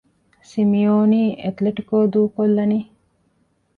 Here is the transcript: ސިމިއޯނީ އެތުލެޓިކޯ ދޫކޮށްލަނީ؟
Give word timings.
ސިމިއޯނީ 0.49 1.21
އެތުލެޓިކޯ 1.43 1.97
ދޫކޮށްލަނީ؟ 2.13 2.79